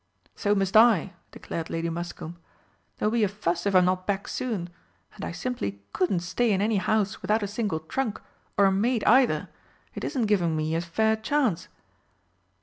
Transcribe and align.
"So 0.35 0.55
must 0.55 0.75
I," 0.75 1.13
declared 1.31 1.69
Lady 1.69 1.87
Muscombe; 1.91 2.37
"there'll 2.97 3.11
be 3.11 3.23
a 3.23 3.27
fuss 3.27 3.67
if 3.67 3.75
I'm 3.75 3.85
not 3.85 4.07
back 4.07 4.27
soon 4.27 4.71
and 5.13 5.23
I 5.23 5.31
simply 5.31 5.83
couldn't 5.93 6.21
stay 6.21 6.51
in 6.51 6.59
any 6.59 6.77
house 6.77 7.21
without 7.21 7.43
a 7.43 7.47
single 7.47 7.81
trunk, 7.81 8.19
or 8.57 8.65
a 8.65 8.71
maid 8.71 9.03
either! 9.03 9.47
It 9.93 10.03
isn't 10.03 10.25
giving 10.25 10.55
me 10.55 10.73
a 10.73 10.81
fair 10.81 11.15
chance!" 11.15 11.67